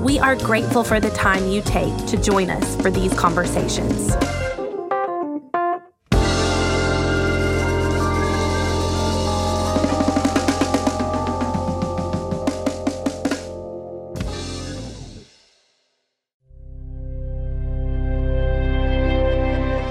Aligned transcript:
We 0.00 0.18
are 0.18 0.34
grateful 0.34 0.82
for 0.82 0.98
the 0.98 1.10
time 1.10 1.48
you 1.48 1.60
take 1.60 1.94
to 2.06 2.16
join 2.16 2.48
us 2.48 2.74
for 2.80 2.90
these 2.90 3.12
conversations. 3.12 4.08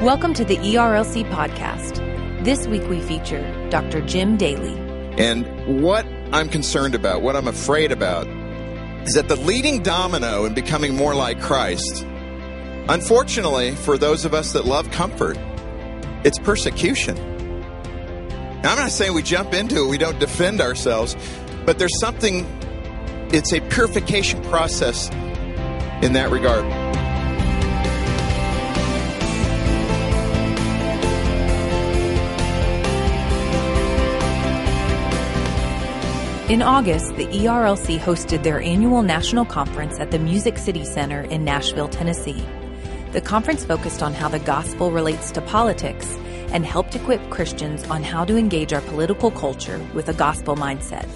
Welcome 0.02 0.34
to 0.34 0.44
the 0.44 0.58
ERLC 0.58 1.30
podcast. 1.30 2.04
This 2.44 2.66
week 2.66 2.90
we 2.90 3.00
feature 3.02 3.70
Dr. 3.70 4.02
Jim 4.02 4.38
Daly. 4.38 4.74
And 5.20 5.84
what 5.84 6.08
I'm 6.32 6.50
concerned 6.50 6.96
about, 6.96 7.22
what 7.22 7.36
I'm 7.36 7.48
afraid 7.48 7.92
about, 7.92 8.28
is 9.06 9.14
that 9.14 9.28
the 9.28 9.36
leading 9.36 9.82
domino 9.82 10.46
in 10.46 10.54
becoming 10.54 10.96
more 10.96 11.16
like 11.16 11.40
Christ, 11.42 12.06
unfortunately, 12.88 13.76
for 13.76 13.98
those 13.98 14.26
of 14.26 14.34
us 14.34 14.54
that 14.54 14.66
love 14.66 14.92
comfort, 14.92 15.38
it's 16.24 16.40
persecution. 16.40 17.16
Now, 18.62 18.72
I'm 18.72 18.78
not 18.78 18.92
saying 18.92 19.14
we 19.14 19.24
jump 19.24 19.54
into 19.54 19.86
it, 19.86 19.88
we 19.88 19.98
don't 19.98 20.20
defend 20.20 20.60
ourselves, 20.60 21.16
but 21.66 21.80
there's 21.80 21.98
something, 22.00 22.46
it's 23.32 23.54
a 23.54 23.62
purification 23.62 24.42
process 24.44 25.10
in 26.02 26.14
that 26.14 26.30
regard. 26.30 26.89
In 36.50 36.64
August, 36.64 37.16
the 37.16 37.28
ERLC 37.28 38.00
hosted 38.00 38.42
their 38.42 38.60
annual 38.60 39.04
national 39.04 39.46
conference 39.46 40.00
at 40.00 40.10
the 40.10 40.18
Music 40.18 40.58
City 40.58 40.84
Center 40.84 41.22
in 41.22 41.46
Nashville, 41.46 41.88
Tennessee. 41.88 42.44
The 43.12 43.22
conference 43.22 43.64
focused 43.64 44.02
on 44.02 44.16
how 44.16 44.30
the 44.30 44.40
gospel 44.40 44.92
relates 44.92 45.30
to 45.34 45.42
politics 45.42 46.18
and 46.52 46.66
helped 46.66 46.96
equip 46.96 47.30
Christians 47.30 47.88
on 47.92 48.02
how 48.02 48.26
to 48.26 48.36
engage 48.36 48.74
our 48.74 48.82
political 48.82 49.30
culture 49.30 49.80
with 49.94 50.10
a 50.10 50.14
gospel 50.16 50.56
mindset. 50.56 51.08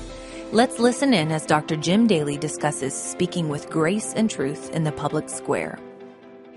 Let's 0.52 0.78
listen 0.78 1.16
in 1.16 1.32
as 1.32 1.48
Dr. 1.48 1.78
Jim 1.78 2.06
Daly 2.06 2.38
discusses 2.38 2.94
speaking 2.94 3.50
with 3.50 3.72
grace 3.72 4.14
and 4.14 4.30
truth 4.30 4.70
in 4.70 4.84
the 4.84 4.92
public 4.92 5.30
square. 5.30 5.80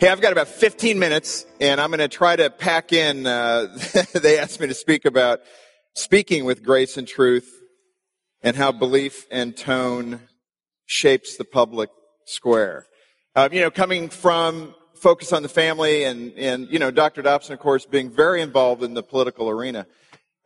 Hey, 0.01 0.11
I've 0.11 0.21
got 0.21 0.33
about 0.33 0.49
15 0.49 0.99
minutes, 0.99 1.47
and 1.63 1.81
I'm 1.81 1.89
going 1.89 2.01
to 2.01 2.09
try 2.09 2.37
to 2.37 2.51
pack 2.51 2.93
in. 2.93 3.27
Uh, 3.27 3.75
they 4.13 4.39
asked 4.39 4.61
me 4.61 4.67
to 4.67 4.75
speak 4.75 5.07
about 5.07 5.41
speaking 5.95 6.45
with 6.45 6.63
grace 6.63 6.99
and 6.99 7.09
truth 7.09 7.56
and 8.47 8.55
how 8.55 8.71
belief 8.71 9.27
and 9.33 9.57
tone 9.57 10.21
shapes 10.85 11.37
the 11.37 11.45
public 11.45 11.91
square. 12.27 12.87
Uh, 13.35 13.49
you 13.51 13.61
know, 13.61 13.73
coming 13.73 14.09
from 14.09 14.73
focus 14.95 15.33
on 15.33 15.43
the 15.43 15.49
family 15.49 16.05
and, 16.05 16.33
and, 16.35 16.69
you 16.71 16.79
know, 16.79 16.93
Dr. 16.93 17.23
Dobson, 17.23 17.55
of 17.55 17.59
course, 17.59 17.87
being 17.87 18.09
very 18.09 18.41
involved 18.41 18.85
in 18.85 18.95
the 18.95 19.03
political 19.03 19.51
arena. 19.51 19.85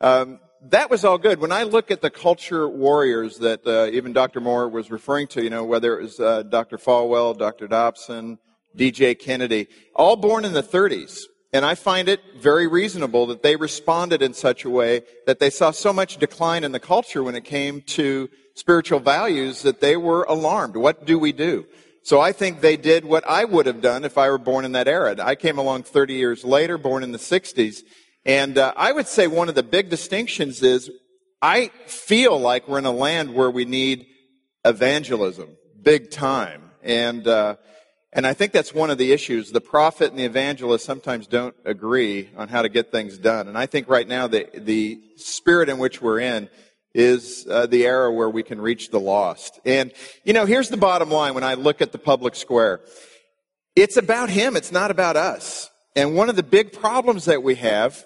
Um, 0.00 0.41
that 0.71 0.88
was 0.88 1.05
all 1.05 1.19
good. 1.19 1.41
When 1.41 1.53
I 1.53 1.65
look 1.65 1.91
at 1.91 2.00
the 2.00 2.09
culture 2.09 2.66
warriors 2.66 3.37
that 3.41 3.66
uh, 3.66 3.94
even 3.94 4.15
Dr. 4.15 4.41
Moore 4.41 4.71
was 4.71 4.91
referring 4.91 5.27
to, 5.28 5.44
you 5.44 5.50
know, 5.50 5.65
whether 5.65 5.99
it 5.99 6.03
was 6.05 6.19
uh, 6.19 6.43
Dr. 6.44 6.78
Falwell, 6.78 7.37
Dr. 7.37 7.69
Dobson, 7.69 8.38
DJ 8.75 9.19
Kennedy, 9.19 9.69
all 9.94 10.17
born 10.17 10.47
in 10.47 10.55
the 10.55 10.62
30s. 10.62 11.21
And 11.53 11.65
I 11.65 11.75
find 11.75 12.09
it 12.09 12.21
very 12.38 12.69
reasonable 12.69 13.27
that 13.27 13.43
they 13.43 13.56
responded 13.56 14.22
in 14.22 14.34
such 14.34 14.65
a 14.65 14.71
way 14.71 15.03
that 15.27 15.41
they 15.41 15.50
saw 15.50 15.72
so 15.72 15.93
much 15.93 16.19
decline 16.19 16.62
in 16.62 16.72
the 16.72 16.78
culture 16.78 17.25
when 17.25 17.34
it 17.34 17.44
came 17.44 17.83
to 17.83 18.28
spiritual 18.55 19.00
values 19.00 19.62
that 19.62 19.81
they 19.81 19.97
were 19.97 20.22
alarmed. 20.25 20.77
What 20.77 21.06
do 21.06 21.19
we 21.19 21.33
do? 21.33 21.66
So 22.03 22.21
I 22.21 22.33
think 22.33 22.61
they 22.61 22.77
did 22.77 23.05
what 23.05 23.25
I 23.28 23.44
would 23.44 23.66
have 23.66 23.81
done 23.81 24.05
if 24.05 24.16
I 24.16 24.31
were 24.31 24.38
born 24.38 24.65
in 24.65 24.72
that 24.72 24.88
era. 24.88 25.16
I 25.21 25.34
came 25.34 25.59
along 25.59 25.83
30 25.83 26.15
years 26.15 26.44
later, 26.44 26.78
born 26.78 27.03
in 27.03 27.12
the 27.12 27.19
60s. 27.19 27.81
And 28.25 28.56
uh, 28.56 28.72
I 28.77 28.93
would 28.93 29.09
say 29.09 29.27
one 29.27 29.49
of 29.49 29.55
the 29.55 29.62
big 29.62 29.91
distinctions 29.91 30.62
is 30.62 30.91
I 31.43 31.69
feel 31.87 32.38
like 32.38 32.69
we're 32.69 32.78
in 32.78 32.87
a 32.87 32.93
land 32.93 33.34
where 33.34 33.50
we 33.50 33.65
need 33.65 34.06
evangelism, 34.65 35.56
big 35.82 36.11
time. 36.11 36.71
And, 36.82 37.27
uh, 37.27 37.56
and 38.12 38.26
I 38.26 38.34
think 38.34 38.53
that's 38.53 38.75
one 38.75 38.91
of 38.91 38.98
the 38.98 39.12
issues. 39.12 39.53
The 39.53 39.60
prophet 39.60 40.10
and 40.10 40.19
the 40.19 40.25
evangelist 40.25 40.84
sometimes 40.84 41.28
don't 41.28 41.54
agree 41.65 42.31
on 42.37 42.48
how 42.48 42.62
to 42.62 42.69
get 42.69 42.91
things 42.91 43.16
done. 43.16 43.47
And 43.47 43.56
I 43.56 43.66
think 43.66 43.88
right 43.88 44.06
now 44.06 44.26
the, 44.26 44.48
the 44.54 45.00
spirit 45.16 45.69
in 45.69 45.78
which 45.78 46.03
we're 46.03 46.19
in 46.19 46.49
is 46.93 47.47
uh, 47.49 47.66
the 47.66 47.87
era 47.87 48.12
where 48.12 48.28
we 48.28 48.43
can 48.43 48.60
reach 48.60 48.91
the 48.91 48.99
lost. 48.99 49.60
And, 49.65 49.93
you 50.25 50.32
know, 50.32 50.44
here's 50.44 50.70
the 50.70 50.76
bottom 50.76 51.09
line 51.09 51.34
when 51.34 51.44
I 51.44 51.54
look 51.54 51.81
at 51.81 51.93
the 51.93 51.99
public 51.99 52.34
square. 52.34 52.81
It's 53.76 53.97
about 53.97 54.28
him. 54.28 54.56
It's 54.56 54.72
not 54.72 54.91
about 54.91 55.16
us. 55.16 55.70
And 55.94 56.16
one 56.16 56.28
of 56.28 56.34
the 56.34 56.43
big 56.43 56.72
problems 56.72 57.26
that 57.26 57.44
we 57.44 57.54
have 57.56 58.04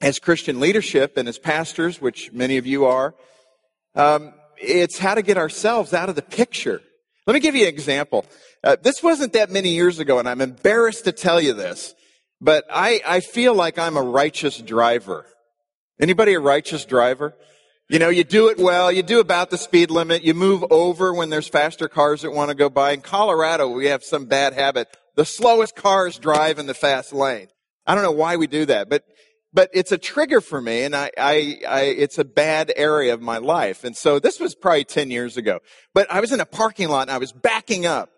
as 0.00 0.18
Christian 0.18 0.58
leadership 0.58 1.16
and 1.16 1.28
as 1.28 1.38
pastors, 1.38 2.00
which 2.00 2.32
many 2.32 2.56
of 2.56 2.66
you 2.66 2.84
are, 2.84 3.14
um, 3.94 4.32
it's 4.56 4.98
how 4.98 5.14
to 5.14 5.22
get 5.22 5.36
ourselves 5.36 5.94
out 5.94 6.08
of 6.08 6.16
the 6.16 6.22
picture. 6.22 6.82
Let 7.30 7.34
me 7.34 7.40
give 7.42 7.54
you 7.54 7.62
an 7.62 7.72
example. 7.72 8.26
Uh, 8.64 8.74
this 8.82 9.04
wasn't 9.04 9.34
that 9.34 9.52
many 9.52 9.68
years 9.68 10.00
ago, 10.00 10.18
and 10.18 10.28
I'm 10.28 10.40
embarrassed 10.40 11.04
to 11.04 11.12
tell 11.12 11.40
you 11.40 11.52
this, 11.52 11.94
but 12.40 12.64
I, 12.68 13.00
I 13.06 13.20
feel 13.20 13.54
like 13.54 13.78
I'm 13.78 13.96
a 13.96 14.02
righteous 14.02 14.58
driver. 14.58 15.26
Anybody 16.00 16.34
a 16.34 16.40
righteous 16.40 16.84
driver? 16.84 17.36
You 17.88 18.00
know, 18.00 18.08
you 18.08 18.24
do 18.24 18.48
it 18.48 18.58
well, 18.58 18.90
you 18.90 19.04
do 19.04 19.20
about 19.20 19.50
the 19.50 19.58
speed 19.58 19.92
limit, 19.92 20.24
you 20.24 20.34
move 20.34 20.64
over 20.72 21.14
when 21.14 21.30
there's 21.30 21.46
faster 21.46 21.86
cars 21.86 22.22
that 22.22 22.32
want 22.32 22.48
to 22.48 22.56
go 22.56 22.68
by. 22.68 22.90
In 22.90 23.00
Colorado, 23.00 23.68
we 23.68 23.86
have 23.86 24.02
some 24.02 24.26
bad 24.26 24.52
habit. 24.52 24.88
The 25.14 25.24
slowest 25.24 25.76
cars 25.76 26.18
drive 26.18 26.58
in 26.58 26.66
the 26.66 26.74
fast 26.74 27.12
lane. 27.12 27.46
I 27.86 27.94
don't 27.94 28.02
know 28.02 28.10
why 28.10 28.34
we 28.34 28.48
do 28.48 28.66
that, 28.66 28.88
but 28.88 29.04
but 29.52 29.70
it's 29.72 29.92
a 29.92 29.98
trigger 29.98 30.40
for 30.40 30.60
me 30.60 30.82
and 30.82 30.94
I, 30.94 31.10
I, 31.18 31.60
I, 31.68 31.80
it's 31.82 32.18
a 32.18 32.24
bad 32.24 32.72
area 32.76 33.12
of 33.14 33.20
my 33.20 33.38
life. 33.38 33.84
And 33.84 33.96
so 33.96 34.18
this 34.18 34.38
was 34.38 34.54
probably 34.54 34.84
10 34.84 35.10
years 35.10 35.36
ago, 35.36 35.60
but 35.94 36.10
I 36.10 36.20
was 36.20 36.32
in 36.32 36.40
a 36.40 36.46
parking 36.46 36.88
lot 36.88 37.02
and 37.02 37.10
I 37.10 37.18
was 37.18 37.32
backing 37.32 37.86
up 37.86 38.10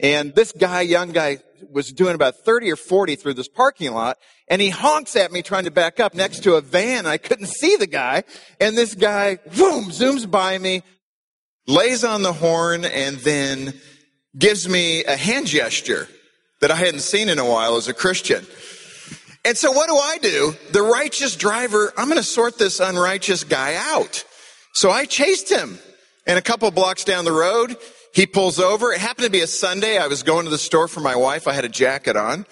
and 0.00 0.34
this 0.34 0.52
guy, 0.52 0.80
young 0.80 1.12
guy, 1.12 1.38
was 1.70 1.92
doing 1.92 2.14
about 2.14 2.36
30 2.36 2.72
or 2.72 2.76
40 2.76 3.16
through 3.16 3.34
this 3.34 3.48
parking 3.48 3.92
lot, 3.92 4.18
and 4.48 4.60
he 4.60 4.70
honks 4.70 5.16
at 5.16 5.32
me 5.32 5.40
trying 5.40 5.64
to 5.64 5.70
back 5.70 6.00
up 6.00 6.14
next 6.14 6.42
to 6.42 6.54
a 6.54 6.60
van. 6.60 7.06
I 7.06 7.16
couldn't 7.16 7.46
see 7.46 7.76
the 7.76 7.86
guy, 7.86 8.24
and 8.60 8.76
this 8.76 8.94
guy, 8.94 9.36
boom, 9.56 9.86
zooms 9.90 10.28
by 10.28 10.58
me, 10.58 10.82
lays 11.66 12.04
on 12.04 12.22
the 12.22 12.32
horn, 12.32 12.84
and 12.84 13.16
then 13.18 13.74
gives 14.36 14.68
me 14.68 15.04
a 15.04 15.16
hand 15.16 15.46
gesture 15.46 16.08
that 16.60 16.70
I 16.70 16.76
hadn't 16.76 17.00
seen 17.00 17.28
in 17.28 17.38
a 17.38 17.48
while 17.48 17.76
as 17.76 17.88
a 17.88 17.94
Christian. 17.94 18.44
And 19.44 19.56
so 19.58 19.72
what 19.72 19.88
do 19.88 19.96
I 19.96 20.18
do? 20.18 20.54
The 20.72 20.82
righteous 20.82 21.36
driver, 21.36 21.92
I'm 21.96 22.08
going 22.08 22.18
to 22.18 22.24
sort 22.24 22.58
this 22.58 22.80
unrighteous 22.80 23.44
guy 23.44 23.74
out. 23.76 24.24
So 24.72 24.90
I 24.90 25.04
chased 25.04 25.50
him. 25.50 25.78
And 26.26 26.38
a 26.38 26.42
couple 26.42 26.70
blocks 26.70 27.04
down 27.04 27.26
the 27.26 27.32
road, 27.32 27.76
he 28.14 28.26
pulls 28.26 28.58
over. 28.58 28.92
It 28.92 29.00
happened 29.00 29.26
to 29.26 29.30
be 29.30 29.42
a 29.42 29.46
Sunday. 29.46 29.98
I 29.98 30.06
was 30.06 30.22
going 30.22 30.44
to 30.44 30.50
the 30.50 30.56
store 30.56 30.88
for 30.88 31.00
my 31.00 31.16
wife. 31.16 31.46
I 31.46 31.52
had 31.52 31.66
a 31.66 31.68
jacket 31.68 32.16
on. 32.16 32.46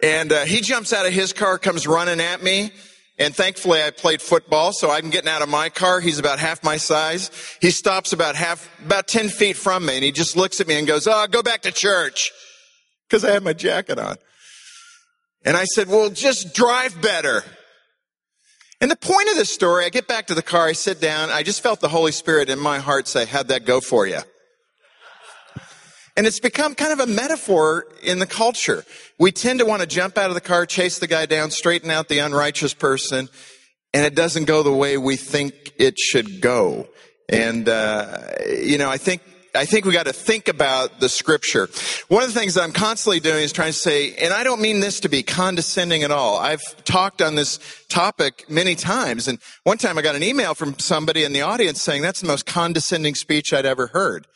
And 0.00 0.30
uh, 0.30 0.44
he 0.44 0.60
jumps 0.60 0.92
out 0.92 1.04
of 1.04 1.12
his 1.12 1.32
car, 1.32 1.58
comes 1.58 1.88
running 1.88 2.20
at 2.20 2.42
me. 2.42 2.70
And 3.18 3.34
thankfully 3.34 3.82
I 3.82 3.90
played 3.90 4.22
football, 4.22 4.72
so 4.72 4.92
I'm 4.92 5.10
getting 5.10 5.28
out 5.28 5.42
of 5.42 5.48
my 5.48 5.70
car. 5.70 5.98
He's 5.98 6.20
about 6.20 6.38
half 6.38 6.62
my 6.62 6.76
size. 6.76 7.32
He 7.60 7.72
stops 7.72 8.12
about 8.12 8.36
half, 8.36 8.70
about 8.84 9.08
10 9.08 9.28
feet 9.28 9.56
from 9.56 9.84
me 9.84 9.96
and 9.96 10.04
he 10.04 10.12
just 10.12 10.36
looks 10.36 10.60
at 10.60 10.68
me 10.68 10.78
and 10.78 10.86
goes, 10.86 11.08
oh, 11.08 11.26
go 11.28 11.42
back 11.42 11.62
to 11.62 11.72
church. 11.72 12.30
Cause 13.10 13.24
I 13.24 13.32
had 13.32 13.42
my 13.42 13.54
jacket 13.54 13.98
on. 13.98 14.18
And 15.48 15.56
I 15.56 15.64
said, 15.64 15.88
well, 15.88 16.10
just 16.10 16.54
drive 16.54 17.00
better. 17.00 17.42
And 18.82 18.90
the 18.90 18.96
point 18.96 19.30
of 19.30 19.36
this 19.36 19.48
story, 19.48 19.86
I 19.86 19.88
get 19.88 20.06
back 20.06 20.26
to 20.26 20.34
the 20.34 20.42
car, 20.42 20.66
I 20.66 20.72
sit 20.72 21.00
down, 21.00 21.30
I 21.30 21.42
just 21.42 21.62
felt 21.62 21.80
the 21.80 21.88
Holy 21.88 22.12
Spirit 22.12 22.50
in 22.50 22.58
my 22.58 22.80
heart 22.80 23.08
say, 23.08 23.24
how'd 23.24 23.48
that 23.48 23.64
go 23.64 23.80
for 23.80 24.06
you? 24.06 24.18
And 26.18 26.26
it's 26.26 26.38
become 26.38 26.74
kind 26.74 26.92
of 26.92 27.00
a 27.00 27.10
metaphor 27.10 27.86
in 28.02 28.18
the 28.18 28.26
culture. 28.26 28.84
We 29.18 29.32
tend 29.32 29.60
to 29.60 29.64
want 29.64 29.80
to 29.80 29.88
jump 29.88 30.18
out 30.18 30.28
of 30.28 30.34
the 30.34 30.42
car, 30.42 30.66
chase 30.66 30.98
the 30.98 31.06
guy 31.06 31.24
down, 31.24 31.50
straighten 31.50 31.90
out 31.90 32.08
the 32.08 32.18
unrighteous 32.18 32.74
person, 32.74 33.30
and 33.94 34.04
it 34.04 34.14
doesn't 34.14 34.44
go 34.44 34.62
the 34.62 34.70
way 34.70 34.98
we 34.98 35.16
think 35.16 35.72
it 35.78 35.98
should 35.98 36.42
go. 36.42 36.88
And, 37.30 37.70
uh, 37.70 38.18
you 38.46 38.76
know, 38.76 38.90
I 38.90 38.98
think 38.98 39.22
I 39.58 39.64
think 39.64 39.84
we 39.84 39.92
got 39.92 40.06
to 40.06 40.12
think 40.12 40.46
about 40.46 41.00
the 41.00 41.08
scripture. 41.08 41.68
One 42.06 42.22
of 42.22 42.32
the 42.32 42.38
things 42.38 42.54
that 42.54 42.62
I'm 42.62 42.70
constantly 42.70 43.18
doing 43.18 43.42
is 43.42 43.50
trying 43.50 43.72
to 43.72 43.78
say, 43.78 44.14
and 44.14 44.32
I 44.32 44.44
don't 44.44 44.60
mean 44.60 44.78
this 44.78 45.00
to 45.00 45.08
be 45.08 45.24
condescending 45.24 46.04
at 46.04 46.12
all. 46.12 46.38
I've 46.38 46.62
talked 46.84 47.20
on 47.20 47.34
this 47.34 47.58
topic 47.88 48.44
many 48.48 48.76
times, 48.76 49.26
and 49.26 49.40
one 49.64 49.76
time 49.76 49.98
I 49.98 50.02
got 50.02 50.14
an 50.14 50.22
email 50.22 50.54
from 50.54 50.78
somebody 50.78 51.24
in 51.24 51.32
the 51.32 51.42
audience 51.42 51.82
saying 51.82 52.02
that's 52.02 52.20
the 52.20 52.28
most 52.28 52.46
condescending 52.46 53.16
speech 53.16 53.52
I'd 53.52 53.66
ever 53.66 53.88
heard. 53.88 54.28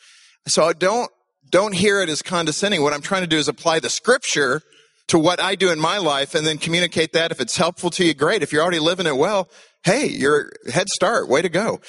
So 0.48 0.64
I 0.64 0.72
don't, 0.72 1.08
don't 1.48 1.75
hear 1.75 2.02
it 2.02 2.08
as 2.08 2.20
condescending. 2.20 2.82
What 2.82 2.92
I'm 2.92 3.00
trying 3.00 3.22
to 3.22 3.28
do 3.28 3.38
is 3.38 3.46
apply 3.46 3.78
the 3.78 3.90
scripture 3.90 4.60
to 5.06 5.20
what 5.20 5.40
I 5.40 5.54
do 5.54 5.70
in 5.70 5.78
my 5.78 5.98
life 5.98 6.34
and 6.34 6.44
then 6.44 6.58
communicate 6.58 7.12
that. 7.12 7.30
If 7.30 7.40
it's 7.40 7.56
helpful 7.56 7.90
to 7.90 8.04
you, 8.04 8.12
great. 8.12 8.42
If 8.42 8.52
you're 8.52 8.62
already 8.62 8.80
living 8.80 9.06
it 9.06 9.16
well, 9.16 9.48
hey, 9.84 10.06
you're 10.06 10.50
head 10.72 10.88
start. 10.88 11.28
Way 11.28 11.42
to 11.42 11.48
go. 11.48 11.80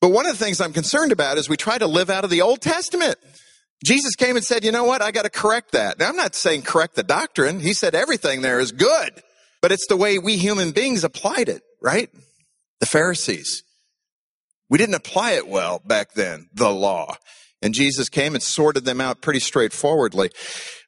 But 0.00 0.10
one 0.10 0.26
of 0.26 0.38
the 0.38 0.42
things 0.42 0.60
I'm 0.60 0.72
concerned 0.72 1.12
about 1.12 1.38
is 1.38 1.48
we 1.48 1.56
try 1.56 1.76
to 1.78 1.86
live 1.86 2.10
out 2.10 2.24
of 2.24 2.30
the 2.30 2.40
Old 2.42 2.60
Testament. 2.60 3.16
Jesus 3.84 4.14
came 4.14 4.36
and 4.36 4.44
said, 4.44 4.64
you 4.64 4.72
know 4.72 4.84
what? 4.84 5.02
I 5.02 5.10
got 5.10 5.22
to 5.22 5.30
correct 5.30 5.72
that. 5.72 5.98
Now, 5.98 6.08
I'm 6.08 6.16
not 6.16 6.34
saying 6.34 6.62
correct 6.62 6.96
the 6.96 7.02
doctrine. 7.02 7.60
He 7.60 7.72
said 7.72 7.94
everything 7.94 8.42
there 8.42 8.60
is 8.60 8.72
good, 8.72 9.22
but 9.62 9.72
it's 9.72 9.86
the 9.88 9.96
way 9.96 10.18
we 10.18 10.36
human 10.36 10.72
beings 10.72 11.04
applied 11.04 11.48
it, 11.48 11.62
right? 11.82 12.10
The 12.80 12.86
Pharisees. 12.86 13.62
We 14.68 14.78
didn't 14.78 14.94
apply 14.94 15.32
it 15.32 15.48
well 15.48 15.80
back 15.84 16.12
then, 16.12 16.48
the 16.54 16.70
law. 16.70 17.16
And 17.62 17.74
Jesus 17.74 18.08
came 18.08 18.34
and 18.34 18.42
sorted 18.42 18.84
them 18.84 19.00
out 19.00 19.20
pretty 19.20 19.40
straightforwardly. 19.40 20.30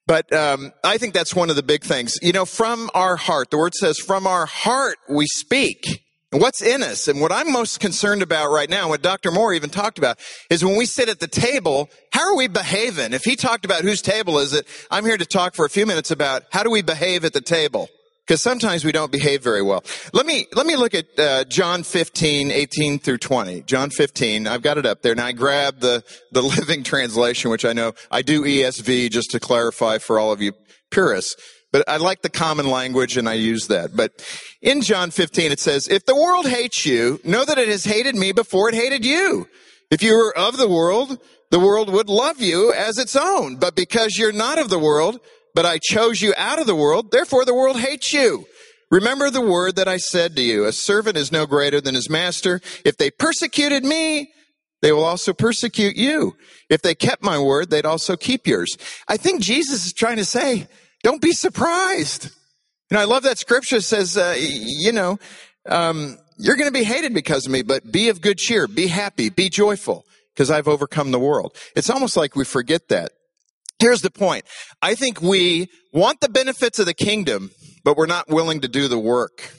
But 0.06 0.32
um, 0.32 0.72
I 0.82 0.98
think 0.98 1.14
that's 1.14 1.34
one 1.34 1.50
of 1.50 1.56
the 1.56 1.62
big 1.62 1.82
things. 1.82 2.14
You 2.22 2.32
know, 2.32 2.44
from 2.44 2.90
our 2.94 3.16
heart, 3.16 3.50
the 3.50 3.58
word 3.58 3.74
says, 3.74 3.98
from 3.98 4.26
our 4.26 4.46
heart 4.46 4.98
we 5.08 5.26
speak. 5.26 6.02
And 6.32 6.40
what's 6.40 6.62
in 6.62 6.82
us? 6.82 7.08
And 7.08 7.20
what 7.20 7.30
I'm 7.30 7.52
most 7.52 7.78
concerned 7.78 8.22
about 8.22 8.50
right 8.50 8.70
now, 8.70 8.88
what 8.88 9.02
Dr. 9.02 9.30
Moore 9.30 9.52
even 9.52 9.68
talked 9.68 9.98
about, 9.98 10.18
is 10.48 10.64
when 10.64 10.76
we 10.76 10.86
sit 10.86 11.10
at 11.10 11.20
the 11.20 11.28
table, 11.28 11.90
how 12.10 12.32
are 12.32 12.36
we 12.36 12.48
behaving? 12.48 13.12
If 13.12 13.24
he 13.24 13.36
talked 13.36 13.66
about 13.66 13.82
whose 13.82 14.00
table 14.00 14.38
is 14.38 14.54
it, 14.54 14.66
I'm 14.90 15.04
here 15.04 15.18
to 15.18 15.26
talk 15.26 15.54
for 15.54 15.66
a 15.66 15.70
few 15.70 15.84
minutes 15.84 16.10
about 16.10 16.44
how 16.50 16.62
do 16.62 16.70
we 16.70 16.80
behave 16.80 17.26
at 17.26 17.34
the 17.34 17.42
table? 17.42 17.88
Because 18.26 18.40
sometimes 18.40 18.82
we 18.82 18.92
don't 18.92 19.12
behave 19.12 19.42
very 19.42 19.60
well. 19.60 19.84
Let 20.14 20.24
me, 20.24 20.46
let 20.54 20.64
me 20.64 20.76
look 20.76 20.94
at 20.94 21.06
uh, 21.18 21.44
John 21.44 21.82
15, 21.82 22.50
18 22.50 22.98
through 22.98 23.18
20. 23.18 23.62
John 23.62 23.90
15, 23.90 24.46
I've 24.46 24.62
got 24.62 24.78
it 24.78 24.86
up 24.86 25.02
there. 25.02 25.14
Now 25.14 25.26
I 25.26 25.32
grabbed 25.32 25.82
the, 25.82 26.02
the 26.30 26.40
Living 26.58 26.82
Translation, 26.82 27.50
which 27.50 27.66
I 27.66 27.74
know 27.74 27.92
I 28.10 28.22
do 28.22 28.42
ESV 28.42 29.10
just 29.10 29.32
to 29.32 29.40
clarify 29.40 29.98
for 29.98 30.18
all 30.18 30.32
of 30.32 30.40
you 30.40 30.54
purists. 30.90 31.36
But 31.72 31.88
I 31.88 31.96
like 31.96 32.22
the 32.22 32.28
common 32.28 32.68
language 32.68 33.16
and 33.16 33.28
I 33.28 33.34
use 33.34 33.68
that. 33.68 33.96
But 33.96 34.12
in 34.60 34.82
John 34.82 35.10
15, 35.10 35.50
it 35.50 35.58
says, 35.58 35.88
if 35.88 36.04
the 36.04 36.14
world 36.14 36.46
hates 36.46 36.84
you, 36.84 37.18
know 37.24 37.44
that 37.44 37.58
it 37.58 37.68
has 37.68 37.84
hated 37.84 38.14
me 38.14 38.32
before 38.32 38.68
it 38.68 38.74
hated 38.74 39.04
you. 39.04 39.48
If 39.90 40.02
you 40.02 40.14
were 40.14 40.36
of 40.36 40.58
the 40.58 40.68
world, 40.68 41.18
the 41.50 41.58
world 41.58 41.90
would 41.90 42.08
love 42.08 42.40
you 42.40 42.72
as 42.72 42.98
its 42.98 43.16
own. 43.16 43.56
But 43.56 43.74
because 43.74 44.18
you're 44.18 44.32
not 44.32 44.58
of 44.58 44.68
the 44.68 44.78
world, 44.78 45.18
but 45.54 45.66
I 45.66 45.78
chose 45.78 46.20
you 46.20 46.34
out 46.36 46.60
of 46.60 46.66
the 46.66 46.76
world, 46.76 47.10
therefore 47.10 47.44
the 47.44 47.54
world 47.54 47.78
hates 47.78 48.12
you. 48.12 48.46
Remember 48.90 49.30
the 49.30 49.40
word 49.40 49.76
that 49.76 49.88
I 49.88 49.96
said 49.96 50.36
to 50.36 50.42
you, 50.42 50.66
a 50.66 50.72
servant 50.72 51.16
is 51.16 51.32
no 51.32 51.46
greater 51.46 51.80
than 51.80 51.94
his 51.94 52.10
master. 52.10 52.60
If 52.84 52.98
they 52.98 53.10
persecuted 53.10 53.84
me, 53.84 54.30
they 54.82 54.92
will 54.92 55.04
also 55.04 55.32
persecute 55.32 55.96
you. 55.96 56.36
If 56.68 56.82
they 56.82 56.94
kept 56.94 57.22
my 57.22 57.38
word, 57.38 57.70
they'd 57.70 57.86
also 57.86 58.16
keep 58.16 58.46
yours. 58.46 58.76
I 59.08 59.16
think 59.16 59.40
Jesus 59.40 59.86
is 59.86 59.92
trying 59.94 60.16
to 60.16 60.24
say, 60.26 60.66
don't 61.02 61.20
be 61.20 61.32
surprised. 61.32 62.30
You 62.90 62.96
know, 62.96 63.00
I 63.00 63.04
love 63.04 63.22
that 63.24 63.38
scripture 63.38 63.80
says, 63.80 64.16
uh, 64.16 64.36
you 64.38 64.92
know, 64.92 65.18
um, 65.68 66.18
you're 66.38 66.56
going 66.56 66.68
to 66.68 66.78
be 66.78 66.84
hated 66.84 67.14
because 67.14 67.46
of 67.46 67.52
me, 67.52 67.62
but 67.62 67.90
be 67.90 68.08
of 68.08 68.20
good 68.20 68.38
cheer, 68.38 68.66
be 68.66 68.86
happy, 68.86 69.30
be 69.30 69.48
joyful, 69.48 70.04
because 70.34 70.50
I've 70.50 70.68
overcome 70.68 71.10
the 71.10 71.18
world. 71.18 71.56
It's 71.76 71.90
almost 71.90 72.16
like 72.16 72.36
we 72.36 72.44
forget 72.44 72.88
that. 72.88 73.12
Here's 73.78 74.02
the 74.02 74.10
point. 74.10 74.44
I 74.80 74.94
think 74.94 75.20
we 75.20 75.68
want 75.92 76.20
the 76.20 76.28
benefits 76.28 76.78
of 76.78 76.86
the 76.86 76.94
kingdom, 76.94 77.50
but 77.84 77.96
we're 77.96 78.06
not 78.06 78.28
willing 78.28 78.60
to 78.60 78.68
do 78.68 78.88
the 78.88 78.98
work. 78.98 79.54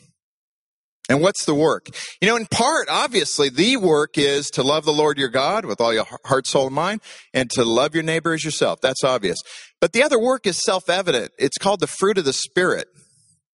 And 1.09 1.21
what's 1.21 1.45
the 1.45 1.53
work? 1.53 1.87
You 2.21 2.29
know, 2.29 2.37
in 2.37 2.45
part, 2.45 2.87
obviously, 2.89 3.49
the 3.49 3.75
work 3.75 4.17
is 4.17 4.49
to 4.51 4.63
love 4.63 4.85
the 4.85 4.93
Lord 4.93 5.17
your 5.17 5.29
God 5.29 5.65
with 5.65 5.81
all 5.81 5.93
your 5.93 6.05
heart, 6.25 6.47
soul, 6.47 6.67
and 6.67 6.75
mind, 6.75 7.01
and 7.33 7.49
to 7.51 7.65
love 7.65 7.93
your 7.93 8.03
neighbor 8.03 8.33
as 8.33 8.45
yourself. 8.45 8.79
That's 8.81 9.03
obvious. 9.03 9.37
But 9.81 9.91
the 9.91 10.01
other 10.01 10.17
work 10.17 10.47
is 10.47 10.63
self 10.63 10.89
evident. 10.89 11.31
It's 11.37 11.57
called 11.57 11.81
the 11.81 11.87
fruit 11.87 12.17
of 12.17 12.25
the 12.25 12.33
Spirit, 12.33 12.87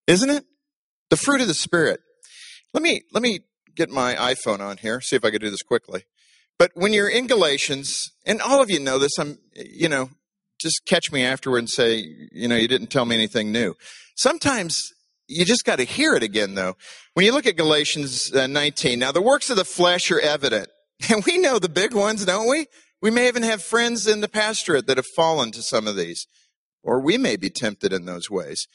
isn't 0.05 0.29
it? 0.29 0.45
The 1.09 1.17
fruit 1.17 1.41
of 1.41 1.47
the 1.47 1.55
Spirit. 1.55 2.01
Let 2.71 2.83
me, 2.83 3.01
let 3.13 3.23
me 3.23 3.39
get 3.75 3.89
my 3.89 4.13
iPhone 4.13 4.59
on 4.59 4.77
here, 4.77 5.01
see 5.01 5.15
if 5.15 5.25
I 5.25 5.31
can 5.31 5.41
do 5.41 5.49
this 5.49 5.63
quickly. 5.63 6.03
But 6.59 6.71
when 6.75 6.93
you're 6.93 7.09
in 7.09 7.25
Galatians, 7.25 8.11
and 8.27 8.41
all 8.41 8.61
of 8.61 8.69
you 8.69 8.79
know 8.79 8.99
this, 8.99 9.17
I'm, 9.17 9.39
you 9.55 9.89
know, 9.89 10.11
just 10.61 10.81
catch 10.85 11.11
me 11.11 11.23
afterward 11.23 11.59
and 11.59 11.69
say, 11.69 12.05
you 12.31 12.47
know, 12.47 12.57
you 12.57 12.67
didn't 12.67 12.91
tell 12.91 13.05
me 13.05 13.15
anything 13.15 13.51
new. 13.51 13.75
Sometimes 14.15 14.77
you 15.29 15.45
just 15.45 15.63
got 15.63 15.77
to 15.77 15.83
hear 15.83 16.15
it 16.15 16.23
again, 16.23 16.55
though. 16.55 16.75
When 17.13 17.25
you 17.25 17.31
look 17.31 17.45
at 17.45 17.55
Galatians 17.55 18.33
uh, 18.33 18.47
19, 18.47 18.97
now 18.99 19.11
the 19.11 19.21
works 19.21 19.49
of 19.49 19.57
the 19.57 19.63
flesh 19.63 20.11
are 20.11 20.19
evident. 20.19 20.69
And 21.09 21.23
we 21.23 21.37
know 21.37 21.59
the 21.59 21.69
big 21.69 21.93
ones, 21.93 22.25
don't 22.25 22.49
we? 22.49 22.67
We 23.01 23.09
may 23.09 23.29
even 23.29 23.43
have 23.43 23.63
friends 23.63 24.05
in 24.05 24.19
the 24.19 24.27
pastorate 24.27 24.85
that 24.87 24.97
have 24.97 25.05
fallen 25.15 25.51
to 25.51 25.61
some 25.61 25.87
of 25.87 25.95
these, 25.95 26.27
or 26.83 26.99
we 26.99 27.17
may 27.17 27.37
be 27.37 27.49
tempted 27.49 27.93
in 27.93 28.03
those 28.03 28.29
ways. 28.29 28.67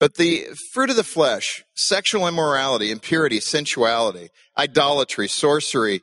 But 0.00 0.16
the 0.16 0.46
fruit 0.72 0.90
of 0.90 0.96
the 0.96 1.04
flesh, 1.04 1.62
sexual 1.76 2.26
immorality, 2.26 2.90
impurity, 2.90 3.38
sensuality, 3.38 4.30
idolatry, 4.58 5.28
sorcery. 5.28 6.00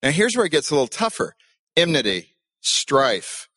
Now 0.00 0.10
here's 0.10 0.36
where 0.36 0.46
it 0.46 0.52
gets 0.52 0.70
a 0.70 0.74
little 0.74 0.86
tougher. 0.86 1.34
Enmity, 1.76 2.36
strife, 2.60 3.48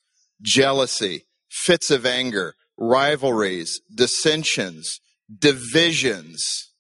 jealousy, 0.42 1.26
fits 1.50 1.92
of 1.92 2.04
anger, 2.06 2.56
rivalries, 2.78 3.80
dissensions, 3.94 5.00
divisions, 5.40 6.72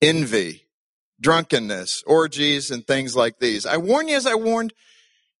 envy, 0.00 0.66
drunkenness, 1.20 2.02
orgies, 2.06 2.70
and 2.70 2.86
things 2.86 3.16
like 3.16 3.38
these. 3.38 3.66
I 3.66 3.76
warn 3.76 4.08
you, 4.08 4.16
as 4.16 4.26
I 4.26 4.34
warned 4.34 4.72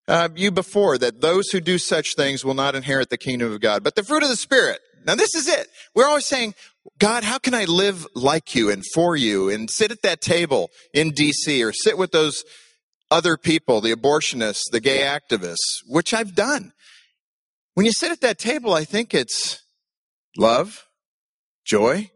uh, 0.06 0.28
you 0.34 0.50
before, 0.50 0.98
that 0.98 1.20
those 1.20 1.50
who 1.50 1.60
do 1.60 1.78
such 1.78 2.14
things 2.14 2.44
will 2.44 2.54
not 2.54 2.74
inherit 2.74 3.10
the 3.10 3.18
kingdom 3.18 3.52
of 3.52 3.60
God. 3.60 3.84
But 3.84 3.94
the 3.94 4.02
fruit 4.02 4.22
of 4.22 4.28
the 4.28 4.36
Spirit, 4.36 4.80
now 5.06 5.14
this 5.14 5.34
is 5.34 5.48
it. 5.48 5.68
We're 5.94 6.06
always 6.06 6.26
saying, 6.26 6.54
God, 6.98 7.22
how 7.24 7.38
can 7.38 7.54
I 7.54 7.64
live 7.64 8.06
like 8.14 8.54
you 8.54 8.70
and 8.70 8.82
for 8.94 9.14
you 9.14 9.50
and 9.50 9.70
sit 9.70 9.92
at 9.92 10.02
that 10.02 10.20
table 10.20 10.70
in 10.92 11.12
DC 11.12 11.64
or 11.64 11.72
sit 11.72 11.98
with 11.98 12.12
those 12.12 12.44
other 13.10 13.36
people, 13.36 13.80
the 13.80 13.94
abortionists, 13.94 14.70
the 14.70 14.80
gay 14.80 15.00
activists, 15.00 15.82
which 15.86 16.12
I've 16.12 16.34
done. 16.34 16.72
When 17.74 17.86
you 17.86 17.92
sit 17.92 18.12
at 18.12 18.20
that 18.20 18.38
table, 18.38 18.74
I 18.74 18.84
think 18.84 19.14
it's 19.14 19.62
love, 20.36 20.86
joy, 21.64 22.10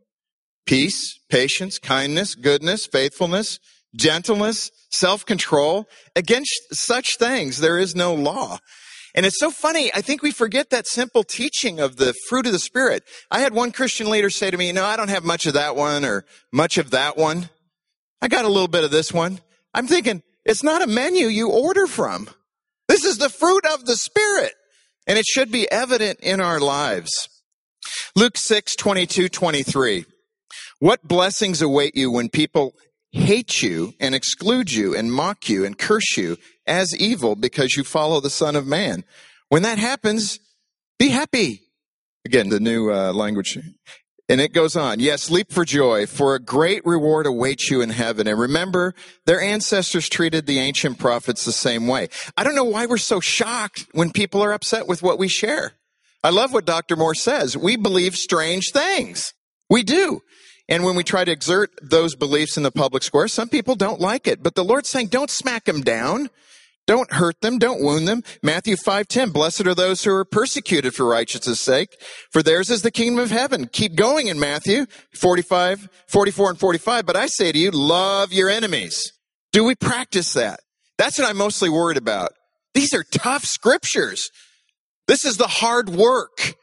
peace, 0.73 1.21
patience, 1.29 1.79
kindness, 1.79 2.35
goodness, 2.35 2.87
faithfulness, 2.87 3.61
gentleness, 3.95 4.71
self-control. 4.91 5.87
Against 6.17 6.50
such 6.73 7.19
things, 7.19 7.59
there 7.59 7.76
is 7.76 7.95
no 7.95 8.14
law. 8.14 8.57
And 9.14 9.26
it's 9.26 9.38
so 9.38 9.50
funny. 9.50 9.93
I 9.95 10.00
think 10.00 10.23
we 10.23 10.31
forget 10.31 10.71
that 10.71 10.87
simple 10.87 11.25
teaching 11.25 11.79
of 11.79 11.97
the 11.97 12.14
fruit 12.26 12.47
of 12.47 12.52
the 12.52 12.59
Spirit. 12.59 13.02
I 13.31 13.41
had 13.41 13.52
one 13.52 13.71
Christian 13.71 14.09
leader 14.09 14.31
say 14.31 14.50
to 14.50 14.57
me, 14.57 14.73
no, 14.73 14.87
I 14.87 14.97
don't 14.97 15.11
have 15.11 15.25
much 15.25 15.45
of 15.45 15.52
that 15.52 15.76
one 15.76 16.07
or 16.07 16.25
much 16.50 16.79
of 16.79 16.93
that 16.93 17.19
one. 17.19 17.50
I 18.23 18.29
got 18.29 18.47
a 18.47 18.49
little 18.49 18.67
bit 18.67 18.83
of 18.83 18.91
this 18.91 19.12
one. 19.12 19.41
I'm 19.75 19.87
thinking, 19.87 20.23
it's 20.47 20.62
not 20.62 20.81
a 20.81 20.87
menu 20.87 21.26
you 21.26 21.50
order 21.50 21.87
from. 21.87 22.31
This 22.88 23.05
is 23.05 23.19
the 23.19 23.29
fruit 23.29 23.67
of 23.75 23.85
the 23.85 23.97
Spirit. 23.97 24.55
And 25.07 25.19
it 25.19 25.26
should 25.26 25.52
be 25.52 25.71
evident 25.71 26.21
in 26.21 26.41
our 26.41 26.61
lives. 26.61 27.29
Luke 28.17 28.38
6, 28.38 28.75
22, 28.76 29.29
23. 29.29 30.07
What 30.83 31.07
blessings 31.07 31.62
await 31.62 31.95
you 31.95 32.11
when 32.11 32.29
people 32.29 32.75
hate 33.12 33.62
you 33.62 33.95
and 34.01 34.17
exclude 34.17 34.73
you 34.73 34.97
and 34.97 35.12
mock 35.12 35.49
you 35.49 35.65
and 35.65 35.79
curse 35.79 36.17
you 36.17 36.39
as 36.67 36.93
evil 36.97 37.37
because 37.37 37.77
you 37.77 37.85
follow 37.85 38.19
the 38.19 38.29
Son 38.29 38.57
of 38.57 38.67
Man? 38.67 39.05
When 39.49 39.62
that 39.62 39.79
happens, 39.79 40.41
be 40.99 41.11
happy. 41.11 41.61
Again, 42.27 42.49
the 42.49 42.59
new 42.59 42.93
uh, 42.93 43.12
language. 43.12 43.57
And 44.29 44.41
it 44.41 44.53
goes 44.53 44.75
on. 44.75 44.99
Yes, 44.99 45.31
leap 45.31 45.53
for 45.53 45.65
joy, 45.65 46.05
for 46.05 46.35
a 46.35 46.41
great 46.41 46.85
reward 46.85 47.27
awaits 47.27 47.71
you 47.71 47.81
in 47.81 47.91
heaven. 47.91 48.27
And 48.27 48.41
remember, 48.41 48.93
their 49.25 49.41
ancestors 49.41 50.09
treated 50.09 50.47
the 50.47 50.59
ancient 50.59 50.99
prophets 50.99 51.45
the 51.45 51.53
same 51.53 51.87
way. 51.87 52.09
I 52.37 52.43
don't 52.43 52.57
know 52.57 52.65
why 52.65 52.87
we're 52.87 52.99
so 52.99 53.21
shocked 53.21 53.87
when 53.93 54.11
people 54.11 54.43
are 54.43 54.53
upset 54.53 54.89
with 54.89 55.01
what 55.01 55.17
we 55.17 55.29
share. 55.29 55.75
I 56.25 56.31
love 56.31 56.53
what 56.53 56.65
Dr. 56.65 56.97
Moore 56.97 57.15
says. 57.15 57.57
We 57.57 57.77
believe 57.77 58.17
strange 58.17 58.73
things. 58.73 59.33
We 59.71 59.85
do. 59.85 60.23
And 60.73 60.85
when 60.85 60.97
we 60.97 61.05
try 61.05 61.23
to 61.23 61.31
exert 61.31 61.71
those 61.83 62.14
beliefs 62.14 62.57
in 62.57 62.62
the 62.62 62.71
public 62.71 63.02
square, 63.02 63.29
some 63.29 63.50
people 63.50 63.75
don't 63.75 64.00
like 64.00 64.26
it. 64.26 64.43
But 64.43 64.55
the 64.55 64.64
Lord's 64.64 64.88
saying, 64.88 65.09
don't 65.09 65.29
smack 65.29 65.64
them 65.64 65.83
down. 65.83 66.31
Don't 66.87 67.12
hurt 67.12 67.43
them. 67.43 67.59
Don't 67.59 67.83
wound 67.83 68.09
them. 68.09 68.23
Matthew 68.43 68.76
5:10. 68.76 69.35
Blessed 69.35 69.67
are 69.67 69.75
those 69.75 70.02
who 70.02 70.11
are 70.14 70.25
persecuted 70.25 70.95
for 70.95 71.05
righteousness' 71.05 71.61
sake, 71.61 71.91
for 72.33 72.43
theirs 72.43 72.71
is 72.71 72.81
the 72.81 72.91
kingdom 72.91 73.23
of 73.23 73.31
heaven. 73.31 73.69
Keep 73.71 73.97
going 73.97 74.29
in 74.29 74.41
Matthew 74.41 74.87
45, 75.14 75.91
44 76.09 76.50
and 76.50 76.59
45. 76.59 77.05
But 77.05 77.17
I 77.17 77.26
say 77.26 77.52
to 77.52 77.59
you, 77.59 77.71
love 77.71 78.33
your 78.33 78.49
enemies. 78.49 79.12
Do 79.52 79.64
we 79.64 79.75
practice 79.75 80.33
that? 80.33 80.61
That's 80.97 81.19
what 81.19 81.29
I'm 81.29 81.37
mostly 81.37 81.69
worried 81.69 81.99
about. 81.99 82.33
These 82.73 82.95
are 82.95 83.05
tough 83.05 83.45
scriptures. 83.45 84.31
This 85.07 85.26
is 85.26 85.37
the 85.37 85.47
hard 85.47 85.91
work 85.91 86.55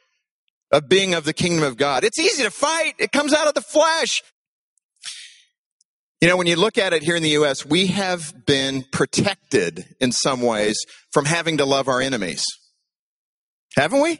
of 0.71 0.87
being 0.87 1.13
of 1.13 1.23
the 1.23 1.33
kingdom 1.33 1.63
of 1.63 1.77
God. 1.77 2.03
It's 2.03 2.19
easy 2.19 2.43
to 2.43 2.51
fight. 2.51 2.93
It 2.99 3.11
comes 3.11 3.33
out 3.33 3.47
of 3.47 3.53
the 3.53 3.61
flesh. 3.61 4.21
You 6.21 6.27
know, 6.27 6.35
when 6.35 6.47
you 6.47 6.57
look 6.57 6.77
at 6.77 6.93
it 6.93 7.01
here 7.01 7.15
in 7.15 7.23
the 7.23 7.29
U.S., 7.29 7.65
we 7.65 7.87
have 7.87 8.45
been 8.45 8.83
protected 8.91 9.95
in 10.01 10.11
some 10.11 10.41
ways 10.41 10.77
from 11.11 11.25
having 11.25 11.57
to 11.57 11.65
love 11.65 11.87
our 11.87 12.01
enemies. 12.01 12.43
Haven't 13.77 14.01
we? 14.01 14.19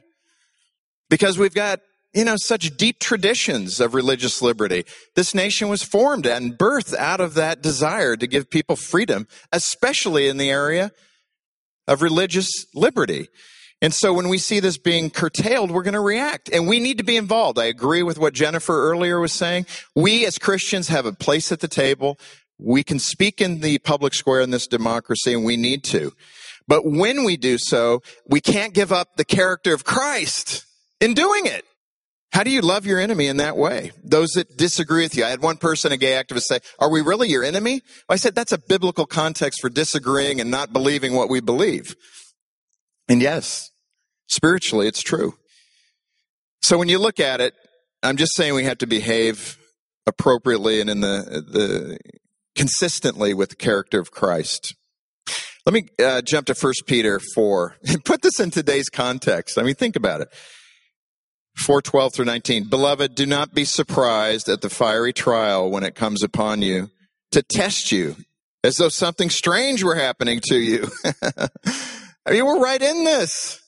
Because 1.10 1.38
we've 1.38 1.53
got, 1.53 1.82
you 2.13 2.24
know, 2.24 2.38
such 2.38 2.77
deep 2.77 3.00
traditions 3.00 3.82
of 3.82 3.94
religious 3.94 4.41
liberty. 4.41 4.86
This 5.15 5.36
nation 5.36 5.68
was 5.68 5.84
formed 5.84 6.25
and 6.25 6.58
birthed 6.58 6.96
out 6.96 7.20
of 7.20 7.34
that 7.34 7.62
desire 7.62 8.15
to 8.15 8.27
give 8.27 8.50
people 8.50 8.77
freedom, 8.77 9.27
especially 9.51 10.29
in 10.29 10.38
the 10.38 10.50
area 10.50 10.91
of 11.86 12.01
religious 12.01 12.50
liberty. 12.74 13.27
And 13.81 13.93
so 13.93 14.13
when 14.13 14.27
we 14.27 14.38
see 14.38 14.59
this 14.59 14.77
being 14.77 15.09
curtailed, 15.09 15.71
we're 15.71 15.83
going 15.83 15.93
to 15.93 16.01
react 16.01 16.50
and 16.51 16.67
we 16.67 16.79
need 16.79 16.98
to 16.98 17.03
be 17.03 17.15
involved. 17.15 17.57
I 17.57 17.65
agree 17.65 18.03
with 18.03 18.19
what 18.19 18.33
Jennifer 18.33 18.89
earlier 18.89 19.19
was 19.19 19.31
saying. 19.31 19.67
We 19.95 20.25
as 20.25 20.38
Christians 20.38 20.89
have 20.89 21.05
a 21.05 21.13
place 21.13 21.51
at 21.51 21.62
the 21.62 21.67
table. 21.67 22.19
We 22.57 22.83
can 22.83 23.00
speak 23.00 23.39
in 23.39 23.62
the 23.62 23.77
public 23.79 24.13
square 24.13 24.41
in 24.41 24.50
this 24.50 24.67
democracy 24.67 25.33
and 25.33 25.45
we 25.45 25.55
need 25.55 25.86
to. 25.86 26.12
But 26.67 26.86
when 26.86 27.24
we 27.24 27.38
do 27.38 27.57
so, 27.57 28.01
we 28.27 28.41
can't 28.41 28.74
give 28.74 28.91
up 28.91 29.15
the 29.15 29.25
character 29.25 29.74
of 29.74 29.86
Christ 29.86 30.65
in 31.00 31.13
doing 31.13 31.45
it. 31.45 31.65
How 32.31 32.43
do 32.43 32.51
you 32.51 32.62
love 32.62 32.86
your 32.86 33.00
enemy 33.00 33.25
in 33.25 33.38
that 33.38 33.57
way? 33.57 33.91
Those 34.03 34.29
that 34.31 34.55
disagree 34.55 35.03
with 35.03 35.15
you. 35.17 35.25
I 35.25 35.29
had 35.29 35.41
one 35.41 35.57
person, 35.57 35.91
a 35.91 35.98
gay 35.98 36.12
activist, 36.12 36.43
say, 36.43 36.59
Are 36.77 36.91
we 36.91 37.01
really 37.01 37.27
your 37.27 37.43
enemy? 37.43 37.81
I 38.07 38.17
said, 38.17 38.36
That's 38.36 38.51
a 38.51 38.59
biblical 38.59 39.07
context 39.07 39.62
for 39.62 39.69
disagreeing 39.69 40.39
and 40.39 40.51
not 40.51 40.71
believing 40.71 41.15
what 41.15 41.29
we 41.29 41.39
believe. 41.39 41.95
And 43.10 43.22
yes, 43.22 43.72
spiritually, 44.28 44.88
it's 44.88 45.01
true. 45.01 45.34
So 46.62 46.78
when 46.78 46.89
you 46.89 47.00
look 47.00 47.20
at 47.20 47.42
it, 47.42 47.56
I'm 48.04 48.18
just 48.18 48.36
saying 48.36 48.54
we 48.54 48.63
have 48.66 48.78
to 48.78 48.88
behave 48.88 49.58
appropriately 50.06 50.80
and 50.80 50.89
in 50.89 51.01
the, 51.01 51.44
the 51.51 51.98
consistently 52.56 53.34
with 53.34 53.50
the 53.50 53.56
character 53.56 54.00
of 54.00 54.12
Christ. 54.12 54.75
Let 55.66 55.74
me 55.74 55.88
uh, 56.04 56.22
jump 56.22 56.48
to 56.48 56.54
1 56.54 56.74
Peter 56.88 57.20
4 57.20 57.75
and 57.88 58.06
put 58.06 58.22
this 58.22 58.39
in 58.39 58.51
today's 58.51 58.89
context. 58.89 59.58
I 59.58 59.63
mean, 59.63 59.75
think 59.75 59.96
about 59.96 60.22
it. 60.22 60.30
412 61.58 62.13
through 62.13 62.25
19. 62.25 62.70
Beloved, 62.70 63.16
do 63.16 63.25
not 63.25 63.54
be 63.54 63.66
surprised 63.66 64.48
at 64.48 64.62
the 64.62 64.70
fiery 64.70 65.13
trial 65.13 65.70
when 65.70 65.84
it 65.84 65.96
comes 65.96 66.24
upon 66.24 66.62
you 66.62 66.89
to 67.32 67.44
test 67.44 67.92
you 67.92 68.16
as 68.63 68.78
though 68.78 68.89
something 68.89 69.30
strange 69.30 69.84
were 69.84 69.96
happening 69.96 70.39
to 70.50 70.58
you. 70.58 70.89
I 72.29 72.33
mean, 72.33 72.45
we're 72.45 72.62
right 72.62 72.79
in 72.79 73.05
this. 73.05 73.59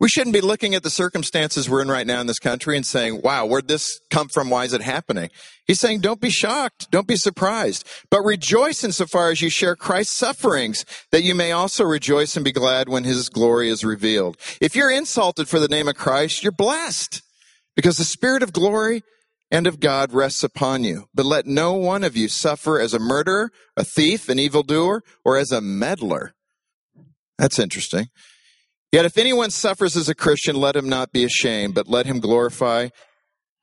We 0.00 0.08
shouldn't 0.08 0.32
be 0.32 0.40
looking 0.40 0.74
at 0.74 0.82
the 0.82 0.88
circumstances 0.88 1.68
we're 1.68 1.82
in 1.82 1.88
right 1.88 2.06
now 2.06 2.22
in 2.22 2.26
this 2.26 2.38
country 2.38 2.74
and 2.74 2.86
saying, 2.86 3.20
wow, 3.22 3.44
where'd 3.44 3.68
this 3.68 4.00
come 4.08 4.28
from? 4.28 4.48
Why 4.48 4.64
is 4.64 4.72
it 4.72 4.80
happening? 4.80 5.28
He's 5.66 5.78
saying, 5.78 6.00
don't 6.00 6.20
be 6.20 6.30
shocked. 6.30 6.90
Don't 6.90 7.06
be 7.06 7.16
surprised, 7.16 7.86
but 8.10 8.22
rejoice 8.22 8.82
insofar 8.82 9.28
as 9.28 9.42
you 9.42 9.50
share 9.50 9.76
Christ's 9.76 10.16
sufferings, 10.16 10.86
that 11.12 11.22
you 11.22 11.34
may 11.34 11.52
also 11.52 11.84
rejoice 11.84 12.34
and 12.34 12.46
be 12.46 12.52
glad 12.52 12.88
when 12.88 13.04
his 13.04 13.28
glory 13.28 13.68
is 13.68 13.84
revealed. 13.84 14.38
If 14.58 14.74
you're 14.74 14.90
insulted 14.90 15.46
for 15.46 15.58
the 15.58 15.68
name 15.68 15.86
of 15.86 15.96
Christ, 15.96 16.42
you're 16.42 16.50
blessed 16.50 17.20
because 17.76 17.98
the 17.98 18.04
spirit 18.04 18.42
of 18.42 18.54
glory 18.54 19.02
and 19.50 19.66
of 19.66 19.80
God 19.80 20.14
rests 20.14 20.42
upon 20.42 20.82
you. 20.82 21.08
But 21.14 21.26
let 21.26 21.46
no 21.46 21.74
one 21.74 22.04
of 22.04 22.16
you 22.16 22.28
suffer 22.28 22.80
as 22.80 22.94
a 22.94 22.98
murderer, 22.98 23.50
a 23.76 23.84
thief, 23.84 24.30
an 24.30 24.38
evildoer, 24.38 25.02
or 25.26 25.36
as 25.36 25.52
a 25.52 25.60
meddler. 25.60 26.32
That's 27.38 27.58
interesting. 27.58 28.08
Yet 28.92 29.04
if 29.04 29.18
anyone 29.18 29.50
suffers 29.50 29.96
as 29.96 30.08
a 30.08 30.14
Christian, 30.14 30.56
let 30.56 30.76
him 30.76 30.88
not 30.88 31.12
be 31.12 31.24
ashamed, 31.24 31.74
but 31.74 31.88
let 31.88 32.06
him 32.06 32.20
glorify 32.20 32.88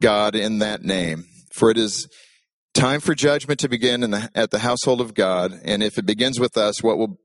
God 0.01 0.35
in 0.35 0.59
that 0.59 0.83
name. 0.83 1.25
For 1.51 1.71
it 1.71 1.77
is 1.77 2.07
time 2.73 2.99
for 2.99 3.15
judgment 3.15 3.59
to 3.61 3.69
begin 3.69 4.01
the, 4.01 4.29
at 4.35 4.51
the 4.51 4.59
household 4.59 5.01
of 5.01 5.13
God. 5.13 5.59
And 5.63 5.81
if 5.81 5.97
it 5.97 6.05
begins 6.05 6.39
with 6.39 6.57
us, 6.57 6.83
what 6.83 6.97
will 6.97 7.17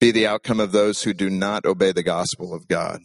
be 0.00 0.10
the 0.10 0.26
outcome 0.26 0.60
of 0.60 0.72
those 0.72 1.02
who 1.02 1.14
do 1.14 1.30
not 1.30 1.64
obey 1.64 1.92
the 1.92 2.02
gospel 2.02 2.52
of 2.52 2.68
God? 2.68 3.00